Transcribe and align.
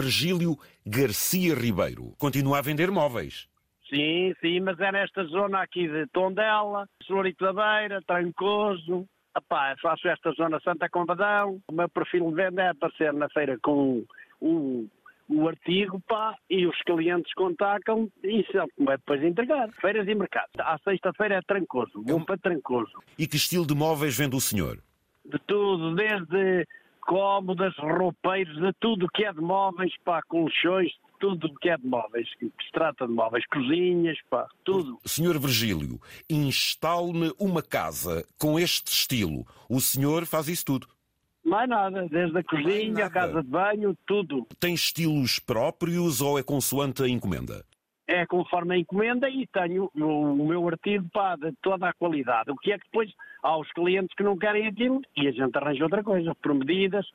Virgílio 0.00 0.56
Garcia 0.86 1.54
Ribeiro. 1.54 2.14
Continua 2.18 2.58
a 2.58 2.62
vender 2.62 2.90
móveis. 2.90 3.48
Sim, 3.90 4.34
sim, 4.40 4.60
mas 4.60 4.78
é 4.78 4.92
nesta 4.92 5.24
zona 5.24 5.62
aqui 5.62 5.88
de 5.88 6.06
Tondela, 6.08 6.86
Florito 7.06 7.44
da 7.44 7.52
Beira, 7.52 8.02
Trancoso. 8.06 9.08
Epá, 9.36 9.74
faço 9.80 10.08
esta 10.08 10.30
zona 10.32 10.60
Santa 10.60 10.88
Combadão. 10.88 11.60
O 11.68 11.72
meu 11.72 11.88
perfil 11.88 12.28
de 12.28 12.34
venda 12.34 12.62
é 12.62 12.68
aparecer 12.68 13.12
na 13.12 13.28
feira 13.30 13.58
com 13.62 14.04
o, 14.40 14.86
o 15.28 15.48
artigo, 15.48 16.00
pá, 16.06 16.34
e 16.50 16.66
os 16.66 16.76
clientes 16.82 17.32
contactam 17.34 18.10
e 18.22 18.44
sabe 18.52 18.70
como 18.76 18.90
é 18.90 18.96
depois 18.96 19.22
entregar. 19.22 19.70
Feiras 19.80 20.06
e 20.06 20.14
mercados. 20.14 20.52
À 20.58 20.78
sexta-feira 20.84 21.36
é 21.36 21.42
Trancoso, 21.42 22.02
vou 22.02 22.24
para 22.24 22.38
Trancoso. 22.38 22.92
E 23.18 23.26
que 23.26 23.36
estilo 23.36 23.66
de 23.66 23.74
móveis 23.74 24.16
vende 24.16 24.36
o 24.36 24.40
senhor? 24.40 24.78
De 25.24 25.38
tudo, 25.46 25.94
desde 25.94 26.66
cómodas, 27.08 27.74
roupeiros, 27.78 28.54
de 28.60 28.70
tudo 28.78 29.08
que 29.08 29.24
é 29.24 29.32
de 29.32 29.40
móveis, 29.40 29.92
pá, 30.04 30.20
colchões, 30.28 30.92
tudo 31.18 31.52
que 31.58 31.70
é 31.70 31.76
de 31.78 31.86
móveis, 31.86 32.28
que 32.38 32.46
se 32.46 32.70
trata 32.70 33.06
de 33.06 33.12
móveis, 33.14 33.44
cozinhas, 33.46 34.18
pá, 34.28 34.46
tudo. 34.62 34.98
Senhor 35.06 35.38
Virgílio, 35.38 35.98
instale-me 36.28 37.32
uma 37.40 37.62
casa 37.62 38.26
com 38.38 38.58
este 38.58 38.92
estilo. 38.92 39.46
O 39.70 39.80
senhor 39.80 40.26
faz 40.26 40.48
isso 40.48 40.66
tudo? 40.66 40.86
Mais 41.42 41.66
nada, 41.66 42.06
desde 42.10 42.38
a 42.38 42.44
cozinha, 42.44 43.06
a 43.06 43.10
casa 43.10 43.42
de 43.42 43.48
banho, 43.48 43.96
tudo. 44.06 44.46
Tem 44.60 44.74
estilos 44.74 45.38
próprios 45.38 46.20
ou 46.20 46.38
é 46.38 46.42
consoante 46.42 47.02
a 47.02 47.08
encomenda? 47.08 47.64
É 48.08 48.24
conforme 48.24 48.74
a 48.74 48.78
encomenda 48.78 49.28
e 49.28 49.46
tenho 49.48 49.90
o, 49.94 50.46
meu 50.46 50.66
artigo 50.66 51.06
pá, 51.12 51.36
de 51.36 51.52
toda 51.60 51.90
a 51.90 51.92
qualidade. 51.92 52.50
O 52.50 52.56
que 52.56 52.72
é 52.72 52.78
que 52.78 52.84
depois 52.86 53.12
há 53.42 53.54
os 53.58 53.70
clientes 53.72 54.14
que 54.16 54.22
não 54.22 54.38
querem 54.38 54.66
aquilo 54.66 55.02
e 55.14 55.28
a 55.28 55.30
gente 55.30 55.54
arranja 55.56 55.84
outra 55.84 56.02
coisa, 56.02 56.34
por 56.36 56.54
medidas. 56.54 57.06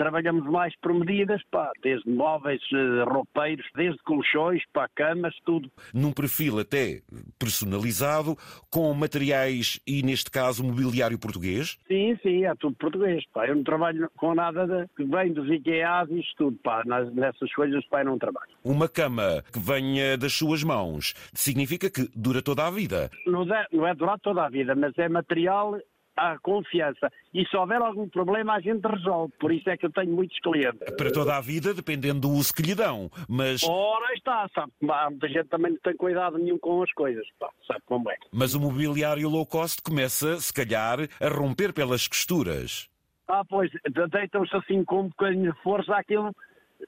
Trabalhamos 0.00 0.50
mais 0.50 0.74
por 0.80 0.94
medidas, 0.94 1.42
pá, 1.50 1.70
desde 1.82 2.08
móveis, 2.08 2.62
eh, 2.72 3.04
roupeiros, 3.04 3.66
desde 3.76 3.98
colchões, 3.98 4.62
pá, 4.72 4.88
camas, 4.94 5.34
tudo. 5.44 5.70
Num 5.92 6.10
perfil 6.10 6.58
até 6.58 7.02
personalizado, 7.38 8.34
com 8.70 8.94
materiais 8.94 9.78
e, 9.86 10.02
neste 10.02 10.30
caso, 10.30 10.64
mobiliário 10.64 11.18
português? 11.18 11.76
Sim, 11.86 12.18
sim, 12.22 12.46
é 12.46 12.54
tudo 12.54 12.76
português, 12.76 13.22
pá. 13.34 13.46
Eu 13.46 13.56
não 13.56 13.62
trabalho 13.62 14.10
com 14.16 14.34
nada 14.34 14.66
de, 14.66 14.88
que 14.96 15.04
vem 15.04 15.34
dos 15.34 15.46
IKEAs 15.50 16.08
e 16.08 16.20
isto 16.20 16.34
tudo, 16.38 16.58
pá. 16.64 16.82
Nas, 16.86 17.12
nessas 17.12 17.52
coisas, 17.52 17.86
pá, 17.88 18.00
eu 18.00 18.06
não 18.06 18.18
trabalho. 18.18 18.48
Uma 18.64 18.88
cama 18.88 19.44
que 19.52 19.58
venha 19.58 20.16
das 20.16 20.32
suas 20.32 20.64
mãos 20.64 21.12
significa 21.34 21.90
que 21.90 22.08
dura 22.16 22.40
toda 22.40 22.66
a 22.66 22.70
vida. 22.70 23.10
Não 23.26 23.42
é, 23.54 23.66
não 23.70 23.86
é 23.86 23.94
durar 23.94 24.18
toda 24.20 24.46
a 24.46 24.48
vida, 24.48 24.74
mas 24.74 24.96
é 24.96 25.10
material 25.10 25.78
à 26.16 26.38
confiança. 26.38 27.10
E 27.32 27.44
se 27.46 27.56
houver 27.56 27.80
algum 27.80 28.08
problema, 28.08 28.54
a 28.54 28.60
gente 28.60 28.86
resolve. 28.86 29.32
Por 29.38 29.52
isso 29.52 29.68
é 29.70 29.76
que 29.76 29.86
eu 29.86 29.92
tenho 29.92 30.12
muitos 30.12 30.38
clientes. 30.40 30.80
Para 30.96 31.12
toda 31.12 31.36
a 31.36 31.40
vida, 31.40 31.72
dependendo 31.72 32.20
do 32.20 32.30
uso 32.30 32.52
que 32.52 32.62
lhe 32.62 32.74
dão. 32.74 33.10
Mas, 33.28 33.62
Ora 33.64 34.12
está, 34.14 34.48
sabe? 34.54 34.72
Há 34.88 35.10
muita 35.10 35.28
gente 35.28 35.48
também 35.48 35.72
não 35.72 35.78
tem 35.78 35.96
cuidado 35.96 36.38
nenhum 36.38 36.58
com 36.58 36.82
as 36.82 36.92
coisas, 36.92 37.26
pá. 37.38 37.48
Sabe 37.66 37.80
como 37.86 38.10
é? 38.10 38.16
mas 38.32 38.54
o 38.54 38.60
mobiliário 38.60 39.28
low 39.28 39.46
cost 39.46 39.82
começa, 39.82 40.40
se 40.40 40.52
calhar, 40.52 40.98
a 41.20 41.28
romper 41.28 41.72
pelas 41.72 42.06
costuras. 42.06 42.88
Ah, 43.28 43.44
pois, 43.48 43.70
deitam-se 44.10 44.54
assim 44.56 44.84
com 44.84 45.02
um 45.02 45.08
bocadinho 45.08 45.52
de 45.52 45.62
força, 45.62 45.94
aquilo 45.94 46.34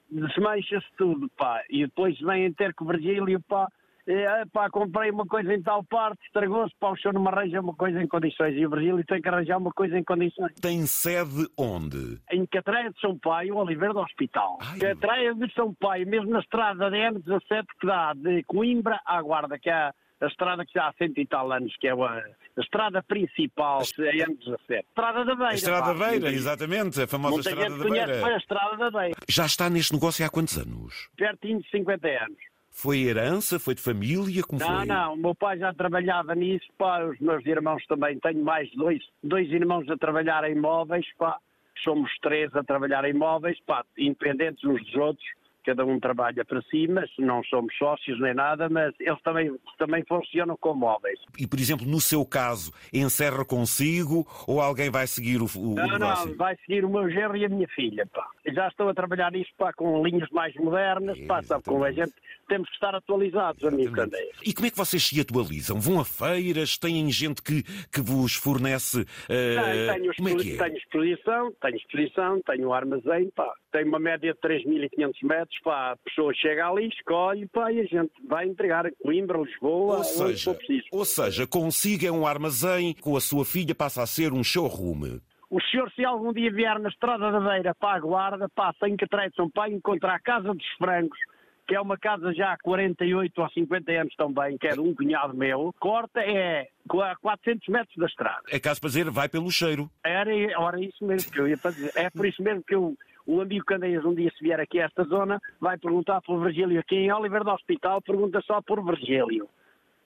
desmancha-se 0.09 0.87
tudo, 0.97 1.29
pá. 1.37 1.63
E 1.69 1.85
depois 1.85 2.19
vêm 2.19 2.51
ter 2.53 2.73
com 2.73 2.85
o 2.85 2.87
Virgílio, 2.87 3.41
pá. 3.41 3.67
É, 4.05 4.45
pá, 4.51 4.69
comprei 4.69 5.11
uma 5.11 5.25
coisa 5.25 5.53
em 5.53 5.61
tal 5.61 5.83
parte, 5.83 6.19
estragou-se, 6.25 6.73
pá, 6.77 6.91
o 6.91 6.97
senhor 6.97 7.13
não 7.13 7.21
me 7.21 7.29
arranja 7.29 7.61
uma 7.61 7.73
coisa 7.73 8.01
em 8.01 8.07
condições. 8.07 8.55
E 8.55 8.65
o 8.65 8.69
Virgílio 8.69 9.03
tem 9.05 9.21
que 9.21 9.29
arranjar 9.29 9.57
uma 9.57 9.71
coisa 9.71 9.97
em 9.97 10.03
condições. 10.03 10.53
Tem 10.61 10.85
sede 10.85 11.47
onde? 11.57 12.19
Em 12.31 12.45
Catreia 12.45 12.91
de 12.91 12.99
São 12.99 13.17
Paio, 13.17 13.55
Oliveira 13.55 13.93
do 13.93 14.01
Hospital. 14.01 14.57
Ai. 14.61 14.79
Catreia 14.79 15.33
de 15.33 15.53
São 15.53 15.73
Paio, 15.73 16.05
mesmo 16.07 16.31
na 16.31 16.39
estrada 16.39 16.89
da 16.89 16.97
M17 16.97 17.65
que 17.79 17.87
dá 17.87 18.13
de 18.13 18.43
Coimbra 18.43 18.99
à 19.05 19.21
Guarda, 19.21 19.57
que 19.57 19.69
é 19.69 19.73
a, 19.73 19.93
estrada 20.27 20.65
que 20.65 20.73
já 20.73 20.87
há 20.87 20.93
cento 20.93 21.19
e 21.19 21.25
tal 21.25 21.51
anos, 21.51 21.73
que 21.77 21.87
é 21.87 21.91
a, 21.91 21.95
a 21.95 22.61
estrada 22.61 23.01
principal, 23.03 23.79
a 23.79 23.83
M17. 23.83 24.83
Estrada 24.89 25.23
da 25.23 25.35
Beira. 25.35 25.51
A 25.51 25.55
Estrada 25.55 25.95
pá. 25.95 26.09
Beira, 26.09 26.29
exatamente, 26.29 27.01
a 27.01 27.07
famosa 27.07 27.35
Muita 27.35 27.49
Estrada 27.49 27.69
gente 27.69 27.83
da 27.83 27.87
conhece 27.87 28.07
bem 28.07 28.19
a 28.19 28.23
Beira. 28.23 28.37
Estrada 28.37 28.77
da 28.77 28.99
Beira. 28.99 29.15
Já 29.29 29.45
está 29.45 29.69
neste 29.69 29.93
negócio 29.93 30.25
há 30.25 30.29
quantos 30.29 30.57
anos? 30.57 31.09
Pertinho 31.15 31.61
de 31.61 31.69
50 31.69 32.07
anos. 32.07 32.52
Foi 32.75 33.03
herança? 33.03 33.59
Foi 33.59 33.75
de 33.75 33.81
família? 33.81 34.41
Como 34.43 34.59
Não, 34.59 34.77
foi? 34.77 34.85
não, 34.85 35.13
o 35.13 35.17
meu 35.17 35.35
pai 35.35 35.59
já 35.59 35.71
trabalhava 35.73 36.33
nisso, 36.33 36.65
pá, 36.75 37.03
os 37.03 37.19
meus 37.19 37.45
irmãos 37.45 37.85
também. 37.85 38.19
Tenho 38.19 38.43
mais 38.43 38.69
dois, 38.71 38.99
dois 39.23 39.47
irmãos 39.51 39.87
a 39.89 39.95
trabalhar 39.95 40.43
em 40.49 40.55
móveis, 40.55 41.05
pá. 41.17 41.37
Somos 41.83 42.11
três 42.21 42.53
a 42.55 42.63
trabalhar 42.63 43.05
em 43.05 43.13
móveis, 43.13 43.59
pá, 43.65 43.85
independentes 43.97 44.63
uns 44.65 44.83
dos 44.85 44.95
outros. 44.95 45.25
Cada 45.65 45.85
um 45.85 45.99
trabalha 45.99 46.43
para 46.45 46.61
si, 46.63 46.87
mas 46.87 47.09
não 47.17 47.43
somos 47.45 47.73
sócios 47.77 48.19
nem 48.19 48.33
nada, 48.33 48.67
mas 48.69 48.93
eles 48.99 49.21
também, 49.21 49.55
também 49.77 50.03
funcionam 50.07 50.57
com 50.57 50.73
móveis. 50.73 51.19
E, 51.39 51.47
por 51.47 51.59
exemplo, 51.59 51.85
no 51.85 52.01
seu 52.01 52.25
caso, 52.25 52.71
encerra 52.93 53.45
consigo 53.45 54.27
ou 54.47 54.59
alguém 54.61 54.89
vai 54.89 55.07
seguir 55.07 55.41
o, 55.41 55.45
o 55.57 55.75
Não, 55.75 55.87
negócio? 55.87 56.29
não, 56.29 56.35
vai 56.37 56.55
seguir 56.65 56.83
o 56.85 56.89
meu 56.89 57.09
genro 57.09 57.37
e 57.37 57.45
a 57.45 57.49
minha 57.49 57.67
filha, 57.69 58.05
pá. 58.13 58.27
Já 58.53 58.67
estou 58.67 58.89
a 58.89 58.93
trabalhar 58.93 59.31
nisso, 59.31 59.51
pá, 59.57 59.71
com 59.73 60.05
linhas 60.05 60.29
mais 60.31 60.53
modernas, 60.55 61.19
pá, 61.21 61.41
sabe 61.41 61.63
como 61.63 61.83
a 61.83 61.91
gente 61.91 62.13
temos 62.47 62.67
que 62.69 62.75
estar 62.75 62.93
atualizados, 62.93 63.63
amigo. 63.63 63.93
Candeias. 63.93 64.35
E 64.45 64.53
como 64.53 64.67
é 64.67 64.69
que 64.71 64.77
vocês 64.77 65.01
se 65.03 65.19
atualizam? 65.19 65.79
Vão 65.79 65.99
a 65.99 66.05
feiras? 66.05 66.77
Têm 66.77 67.09
gente 67.11 67.41
que, 67.41 67.63
que 67.91 68.01
vos 68.01 68.33
fornece. 68.35 69.05
eh, 69.29 69.55
Tenho, 69.55 69.93
tenho, 70.01 70.15
como 70.15 70.29
é 70.29 70.35
que 70.35 70.53
é? 70.53 70.57
tenho 70.57 70.77
exposição, 70.77 71.51
tenho 71.61 71.77
exposição, 71.77 72.41
tenho 72.45 72.73
armazém, 72.73 73.29
pá. 73.35 73.51
Tenho 73.71 73.87
uma 73.87 73.99
média 73.99 74.33
de 74.33 74.39
3.500 74.39 75.13
metros, 75.23 75.52
pá. 75.61 75.91
A 75.91 75.97
pessoa 75.97 76.33
chega 76.33 76.67
ali, 76.67 76.87
escolhe, 76.87 77.47
pá, 77.47 77.71
e 77.71 77.81
a 77.81 77.85
gente 77.85 78.11
vai 78.27 78.47
entregar 78.47 78.85
a 78.85 78.91
Coimbra, 78.91 79.39
Lisboa, 79.39 79.97
Ou 79.97 80.03
seja, 80.03 80.57
ou 80.91 81.05
seja, 81.05 81.47
consiga 81.47 82.11
um 82.11 82.25
armazém, 82.25 82.93
com 82.93 83.15
a 83.15 83.21
sua 83.21 83.45
filha 83.45 83.75
passa 83.75 84.01
a 84.01 84.07
ser 84.07 84.33
um 84.33 84.43
showroom. 84.43 85.19
O 85.49 85.61
senhor, 85.61 85.91
se 85.91 86.03
algum 86.03 86.33
dia 86.33 86.51
vier 86.51 86.79
na 86.79 86.89
Estrada 86.89 87.31
da 87.31 87.39
Beira 87.39 87.75
para 87.75 87.97
a 87.97 87.99
Guarda, 87.99 88.49
passa 88.55 88.89
em 88.89 88.97
Catré 88.97 89.29
de 89.29 89.35
São 89.35 89.49
Paulo, 89.49 89.71
encontra 89.71 90.15
a 90.15 90.19
Casa 90.19 90.51
dos 90.51 90.67
Francos, 90.79 91.19
que 91.67 91.75
é 91.75 91.79
uma 91.79 91.97
casa 91.97 92.33
já 92.33 92.53
há 92.53 92.57
48 92.57 93.41
ou 93.41 93.49
50 93.49 93.91
anos 93.91 94.15
também, 94.15 94.57
que 94.57 94.67
é 94.67 94.73
de 94.73 94.79
um 94.79 94.93
cunhado 94.93 95.35
meu. 95.35 95.73
Corta 95.79 96.21
é 96.21 96.67
a 96.89 97.15
400 97.15 97.67
metros 97.69 97.95
da 97.97 98.05
estrada. 98.05 98.41
É 98.49 98.59
caso 98.59 98.81
para 98.81 98.89
dizer, 98.89 99.09
vai 99.09 99.29
pelo 99.29 99.49
cheiro. 99.51 99.89
Era, 100.03 100.35
era 100.35 100.81
isso 100.81 101.05
mesmo 101.05 101.31
que 101.31 101.39
eu 101.39 101.47
ia 101.47 101.57
fazer. 101.57 101.91
É 101.95 102.09
por 102.09 102.25
isso 102.25 102.41
mesmo 102.41 102.63
que 102.63 102.75
eu, 102.75 102.95
o 103.25 103.41
amigo 103.41 103.65
Candeias, 103.65 104.03
um 104.05 104.13
dia 104.13 104.31
se 104.37 104.43
vier 104.43 104.59
aqui 104.59 104.79
a 104.79 104.85
esta 104.85 105.03
zona, 105.03 105.39
vai 105.59 105.77
perguntar 105.77 106.21
pelo 106.21 106.41
Virgílio 106.41 106.79
aqui 106.79 106.95
em 106.95 107.11
Oliver 107.11 107.43
do 107.43 107.51
Hospital, 107.51 108.01
pergunta 108.01 108.41
só 108.41 108.61
por 108.61 108.83
Virgílio. 108.83 109.47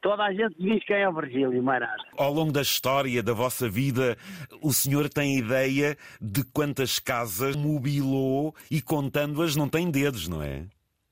Toda 0.01 0.23
a 0.23 0.31
gente 0.31 0.55
diz 0.59 0.83
quem 0.85 0.97
é 0.97 1.09
o 1.09 1.13
Virgílio, 1.13 1.61
mais 1.63 1.81
nada. 1.81 2.03
Ao 2.17 2.31
longo 2.31 2.51
da 2.51 2.61
história 2.61 3.23
da 3.23 3.33
vossa 3.33 3.67
vida, 3.67 4.15
o 4.61 4.71
senhor 4.71 5.09
tem 5.09 5.37
ideia 5.37 5.97
de 6.21 6.43
quantas 6.53 6.99
casas 6.99 7.55
mobilou 7.55 8.53
e 8.69 8.81
contando-as 8.81 9.55
não 9.55 9.67
tem 9.67 9.89
dedos, 9.89 10.27
não 10.27 10.41
é? 10.41 10.65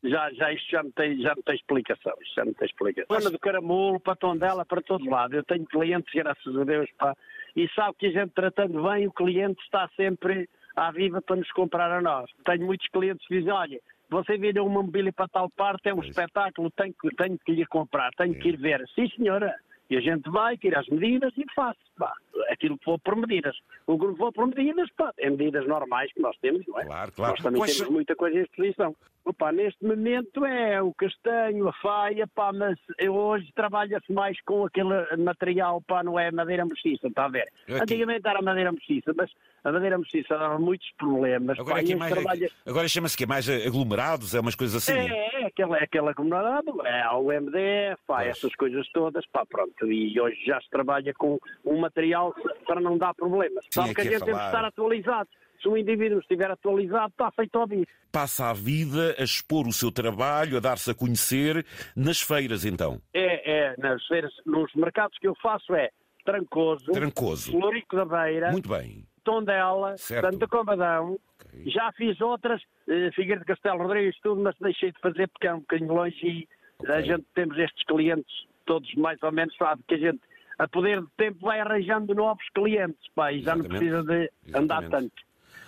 Já, 0.04 0.32
já, 0.34 0.54
isto 0.54 0.70
já 0.70 0.84
não, 0.84 0.92
tem, 0.92 1.20
já 1.20 1.34
não 1.36 1.42
tem 1.42 1.56
explicação. 1.56 2.14
Isto 2.22 2.36
já 2.36 2.46
não 2.46 2.54
tem 2.54 2.68
explicação. 2.68 3.20
Zona 3.20 3.32
do 3.32 3.40
Caramulo, 3.40 4.00
para 4.00 4.16
Tondela, 4.16 4.64
para 4.64 4.82
todo 4.82 5.10
lado. 5.10 5.36
Eu 5.36 5.44
tenho 5.44 5.66
clientes, 5.66 6.14
graças 6.14 6.56
a 6.56 6.64
Deus, 6.64 6.88
pá. 6.98 7.16
E 7.56 7.68
sabe 7.70 7.96
que 7.98 8.06
a 8.08 8.12
gente 8.12 8.34
tratando 8.34 8.84
bem, 8.84 9.08
o 9.08 9.12
cliente 9.12 9.60
está 9.64 9.90
sempre 9.96 10.48
à 10.75 10.91
viva 10.91 11.22
para 11.22 11.38
nos 11.38 11.52
comprar 11.52 11.91
a 11.91 12.02
nós. 12.02 12.30
Tenho 12.44 12.66
muitos 12.66 12.88
clientes 12.88 13.25
que 13.28 13.38
dizem, 13.38 13.52
olha, 13.52 13.80
você 14.09 14.38
vendeu 14.38 14.66
uma 14.66 14.84
mobília 14.84 15.12
para 15.13 15.28
tal 15.28 15.50
parte, 15.50 15.90
é 15.90 15.94
um 15.94 15.97
Pois. 15.97 16.09
espetáculo, 16.09 16.72
tenho 16.72 16.94
que, 16.94 17.09
tenho 17.16 17.40
que 17.40 17.52
ir 17.53 17.68
comprar, 17.68 18.12
tenho 18.18 18.36
que 18.36 18.50
ir 18.50 18.58
ver. 18.58 18.84
Sim, 18.94 19.08
senhora. 19.09 19.56
E 19.88 19.96
a 19.96 20.02
gente 20.02 20.28
vai, 20.31 20.58
tira 20.58 20.80
as 20.80 20.88
medidas 20.88 21.31
e 21.38 21.46
faz. 21.53 21.78
Pá, 21.97 22.12
aquilo 22.50 22.78
que 22.78 22.84
for 22.84 23.00
por 23.00 23.16
medidas. 23.16 23.56
O 23.86 23.97
grupo 23.97 24.18
for 24.18 24.34
por 24.34 24.47
medidas, 24.47 24.90
pá, 24.97 25.12
é 25.19 25.30
medidas 25.30 25.68
normais 25.68 26.12
que 26.12 26.22
nós 26.22 26.36
temos, 26.38 26.66
não 26.68 26.80
é? 26.80 26.86
Claro, 26.86 27.12
claro. 27.12 27.34
Nós 27.34 27.44
também 27.44 27.62
temos 27.62 27.90
muita 27.92 28.16
coisa 28.16 28.38
em 28.38 28.42
exposição. 28.42 28.96
Opa, 29.24 29.52
neste 29.52 29.84
momento 29.84 30.44
é 30.45 30.81
o 30.81 30.94
castanho, 30.94 31.68
a 31.68 31.74
faia, 31.74 32.27
pá, 32.27 32.51
mas 32.51 32.77
eu 32.98 33.13
hoje 33.16 33.51
trabalha-se 33.56 34.12
mais 34.12 34.39
com 34.42 34.66
aquele 34.66 34.89
material, 35.18 35.81
pá, 35.81 36.04
não 36.04 36.19
é 36.19 36.31
madeira 36.31 36.66
mestiça, 36.66 37.07
está 37.07 37.25
a 37.25 37.30
ver? 37.30 37.48
Aqui. 37.68 37.81
Antigamente 37.81 38.27
era 38.27 38.42
madeira 38.42 38.72
mestiça, 38.72 39.13
mas 39.16 39.31
a 39.65 39.71
madeira 39.71 39.97
mestiça 39.97 40.38
dava 40.38 40.59
muitos 40.59 40.88
problemas. 40.95 41.59
Agora, 41.59 41.83
pá, 41.83 41.91
é 41.91 41.95
mais, 41.95 42.13
trabalha... 42.13 42.51
agora 42.63 42.88
chama-se 42.88 43.17
que 43.17 43.23
é 43.23 43.27
mais 43.27 43.50
aglomerados, 43.50 44.35
é 44.35 44.39
umas 44.39 44.53
coisas 44.53 44.75
assim. 44.75 44.94
É, 44.94 45.41
é, 45.41 45.45
aquela, 45.47 45.77
aquela 45.77 46.13
comunidade, 46.13 46.67
é 46.85 47.09
o 47.09 47.23
MDF, 47.23 48.00
pá, 48.06 48.17
Pois. 48.17 48.27
essas 48.27 48.56
coisas 48.56 48.88
todas, 48.94 49.25
pá, 49.27 49.44
pronto. 49.44 49.91
E 49.91 50.21
hoje 50.21 50.38
já 50.45 50.62
se 50.62 50.69
trabalha 50.69 51.12
com 51.15 51.39
um 51.65 51.79
material 51.79 52.35
para 52.67 52.79
não 52.79 52.95
dar 52.95 53.15
problemas. 53.15 53.65
Sabe 53.71 53.95
que 53.95 54.01
a 54.01 54.03
gente 54.03 54.23
tem 54.23 54.35
que 54.35 54.45
estar 54.45 54.63
atualizado. 54.63 55.27
Se 55.59 55.67
o 55.67 55.75
indivíduo 55.75 56.19
estiver 56.19 56.51
atualizado, 56.51 57.07
está 57.07 57.31
feito 57.31 57.57
ao 57.57 57.65
bicho. 57.65 57.91
Passa 58.12 58.51
a 58.51 58.53
vida 58.53 59.15
a 59.17 59.23
expor 59.23 59.67
o 59.67 59.73
seu 59.73 59.91
trabalho, 59.91 60.57
a 60.57 60.59
dar-se 60.59 60.91
a 60.91 60.94
conhecer 60.94 61.65
nas 61.95 62.21
feiras, 62.21 62.65
então. 62.65 63.01
É, 63.12 63.71
é, 63.71 63.75
nas 63.79 64.06
feiras, 64.06 64.31
nos 64.45 64.71
mercados 64.75 65.17
que 65.17 65.27
eu 65.27 65.33
faço 65.41 65.73
é 65.73 65.89
Trancoso, 66.23 66.91
Trancoso. 66.91 67.51
Florico 67.51 67.95
da 67.95 68.06
Beira, 68.06 68.51
Muito 68.51 68.69
bem. 68.69 69.07
Tondela, 69.25 69.98
Certo. 69.98 70.31
Santa 70.31 70.48
Combadão, 70.48 71.19
Já 71.66 71.92
fiz 71.94 72.19
outras, 72.22 72.62
eh, 72.88 73.12
Figueira 73.12 73.39
de 73.42 73.45
Castelo 73.45 73.80
Rodrigues, 73.83 74.18
tudo, 74.22 74.42
mas 74.42 74.56
deixei 74.60 74.92
de 74.92 75.00
fazer 75.00 75.27
porque 75.27 75.48
é 75.48 75.54
um 75.54 75.60
bocadinho 75.60 75.94
longe 75.94 76.18
e 76.25 76.48
a 76.92 77.01
gente 77.01 77.25
temos 77.33 77.57
estes 77.57 77.83
clientes, 77.86 78.45
todos 78.66 78.94
mais 78.95 79.22
ou 79.24 79.31
menos, 79.31 79.56
sabe 79.57 79.81
que 79.88 79.95
a 79.95 79.98
gente, 79.98 80.22
a 80.60 80.68
poder 80.68 81.01
de 81.01 81.07
tempo, 81.18 81.39
vai 81.42 81.60
arranjando 81.60 82.13
novos 82.13 82.48
clientes, 82.54 83.01
pá, 83.16 83.31
e 83.33 83.42
já 83.42 83.56
não 83.56 83.66
precisa 83.66 84.04
de 84.04 84.30
andar 84.54 84.83
Exatamente. 84.83 84.92
tanto. 84.92 85.25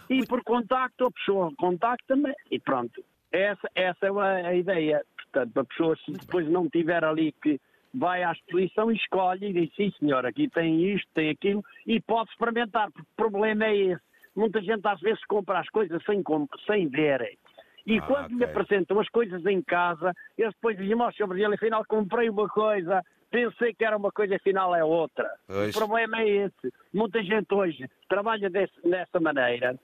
E 0.09 0.25
por 0.25 0.43
contacto, 0.43 1.05
a 1.05 1.11
pessoa 1.11 1.51
contacta-me 1.57 2.33
e 2.51 2.59
pronto. 2.59 3.03
Essa, 3.31 3.69
essa 3.75 4.05
é 4.05 4.09
a, 4.09 4.47
a 4.49 4.55
ideia. 4.55 5.03
Portanto, 5.17 5.57
a 5.59 5.65
pessoa, 5.65 5.97
se 6.05 6.11
depois 6.11 6.47
não 6.49 6.69
tiver 6.69 7.03
ali 7.03 7.33
que 7.41 7.59
vai 7.97 8.23
à 8.23 8.31
exposição 8.31 8.91
e 8.91 8.95
escolhe 8.95 9.47
e 9.47 9.53
diz, 9.53 9.75
sim 9.75 9.91
senhor, 9.99 10.25
aqui 10.25 10.49
tem 10.49 10.93
isto, 10.93 11.07
tem 11.13 11.29
aquilo, 11.29 11.63
e 11.85 11.99
pode 12.01 12.29
experimentar, 12.31 12.91
porque 12.91 13.01
o 13.01 13.15
problema 13.15 13.65
é 13.65 13.75
esse. 13.75 14.01
Muita 14.35 14.61
gente 14.61 14.85
às 14.87 14.99
vezes 14.99 15.23
compra 15.25 15.59
as 15.59 15.69
coisas 15.69 16.01
sem, 16.05 16.23
sem 16.65 16.87
ver. 16.87 17.37
E 17.85 17.97
Ah, 17.97 18.01
quando 18.01 18.29
me 18.31 18.43
ok. 18.43 18.47
apresentam 18.47 18.99
as 18.99 19.07
coisas 19.09 19.43
em 19.45 19.61
casa, 19.61 20.13
eles 20.37 20.53
depois 20.53 20.77
dizem, 20.77 21.01
ó, 21.01 21.11
Sr. 21.11 21.27
Brasil, 21.27 21.53
afinal 21.53 21.83
comprei 21.87 22.29
uma 22.29 22.47
coisa, 22.47 23.01
pensei 23.31 23.73
que 23.73 23.83
era 23.85 23.95
uma 23.97 24.11
coisa, 24.11 24.35
afinal 24.35 24.75
é 24.75 24.83
outra. 24.83 25.27
Pois. 25.47 25.73
O 25.75 25.79
problema 25.79 26.21
é 26.21 26.27
esse. 26.27 26.73
Muita 26.93 27.23
gente 27.23 27.51
hoje 27.53 27.89
trabalha 28.09 28.49
desse- 28.49 28.81
dessa 28.87 29.19
maneira, 29.19 29.79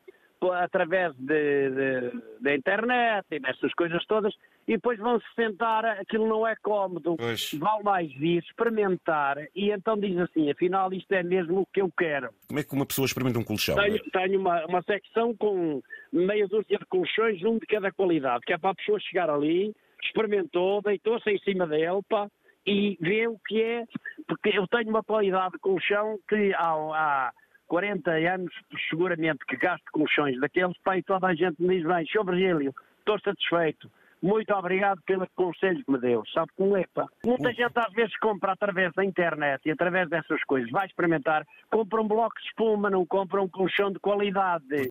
através 0.51 1.13
da 1.17 2.55
internet 2.55 3.25
e 3.31 3.39
dessas 3.39 3.73
coisas 3.73 4.03
todas, 4.05 4.33
e 4.67 4.73
depois 4.73 4.97
vão 4.99 5.19
se 5.19 5.25
sentar, 5.35 5.85
aquilo 5.85 6.27
não 6.27 6.47
é 6.47 6.55
cómodo. 6.55 7.15
Pois. 7.17 7.53
Vale 7.53 7.83
mais 7.83 8.13
vir, 8.13 8.43
experimentar, 8.43 9.37
e 9.55 9.71
então 9.71 9.97
diz 9.97 10.17
assim, 10.17 10.49
afinal 10.49 10.91
isto 10.93 11.11
é 11.11 11.23
mesmo 11.23 11.61
o 11.61 11.65
que 11.65 11.81
eu 11.81 11.91
quero. 11.97 12.29
Como 12.47 12.59
é 12.59 12.63
que 12.63 12.73
uma 12.73 12.85
pessoa 12.85 13.05
experimenta 13.05 13.39
um 13.39 13.43
colchão? 13.43 13.75
Tenho, 13.75 13.99
tenho 14.11 14.39
uma, 14.39 14.65
uma 14.65 14.81
secção 14.83 15.35
com 15.35 15.81
meia 16.11 16.47
dúzia 16.47 16.77
de 16.77 16.85
colchões, 16.85 17.43
um 17.43 17.57
de 17.57 17.65
cada 17.65 17.91
qualidade, 17.91 18.43
que 18.45 18.53
é 18.53 18.57
para 18.57 18.71
a 18.71 18.75
pessoa 18.75 18.99
chegar 18.99 19.29
ali, 19.29 19.73
experimentou, 20.03 20.81
deitou-se 20.81 21.29
em 21.29 21.39
cima 21.39 21.67
dele, 21.67 22.01
pá, 22.09 22.27
e 22.65 22.97
vê 23.01 23.27
o 23.27 23.37
que 23.45 23.61
é, 23.61 23.83
porque 24.27 24.49
eu 24.49 24.67
tenho 24.67 24.89
uma 24.89 25.03
qualidade 25.03 25.53
de 25.53 25.59
colchão 25.59 26.17
que 26.27 26.53
há, 26.53 26.71
há 26.71 27.33
40 27.73 28.11
anos, 28.11 28.53
seguramente, 28.87 29.43
que 29.47 29.57
gasto 29.57 29.83
colchões 29.91 30.39
daqueles, 30.39 30.77
pá, 30.83 30.95
e 30.95 31.01
toda 31.01 31.25
a 31.25 31.33
gente 31.33 31.59
me 31.59 31.75
diz, 31.75 31.87
bem, 31.87 32.05
Sr. 32.05 32.23
Virgílio, 32.23 32.75
estou 32.99 33.19
satisfeito. 33.19 33.89
Muito 34.21 34.53
obrigado 34.53 35.01
pelo 35.07 35.27
conselho 35.35 35.83
que 35.83 35.91
me 35.91 35.99
deu. 35.99 36.23
Sabe 36.35 36.51
como 36.55 36.77
é, 36.77 36.85
pá? 36.93 37.07
Muita 37.25 37.51
gente 37.51 37.73
às 37.75 37.91
vezes 37.91 38.15
compra 38.19 38.51
através 38.51 38.93
da 38.93 39.03
internet 39.03 39.59
e 39.65 39.71
através 39.71 40.07
dessas 40.07 40.41
coisas. 40.43 40.69
Vai 40.69 40.85
experimentar, 40.85 41.45
compra 41.71 41.99
um 41.99 42.07
bloco 42.07 42.39
de 42.39 42.47
espuma, 42.47 42.91
não 42.91 43.07
compra 43.07 43.41
um 43.41 43.49
colchão 43.49 43.91
de 43.91 43.99
qualidade. 43.99 44.63